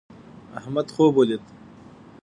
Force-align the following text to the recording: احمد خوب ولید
احمد 0.57 0.87
خوب 0.95 1.15
ولید 1.17 1.41